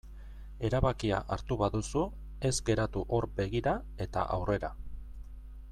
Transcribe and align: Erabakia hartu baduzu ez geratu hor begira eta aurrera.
Erabakia 0.69 1.19
hartu 1.35 1.57
baduzu 1.59 2.03
ez 2.49 2.53
geratu 2.71 3.03
hor 3.17 3.29
begira 3.41 3.75
eta 4.07 4.25
aurrera. 4.39 4.73